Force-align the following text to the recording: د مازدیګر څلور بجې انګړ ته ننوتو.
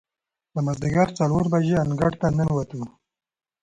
د 0.53 0.55
مازدیګر 0.65 1.07
څلور 1.19 1.43
بجې 1.53 1.75
انګړ 1.83 2.11
ته 2.21 2.27
ننوتو. 2.37 2.81